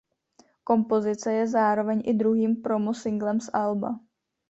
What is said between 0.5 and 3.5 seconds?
Kompozice je zároveň i druhým promo singlem z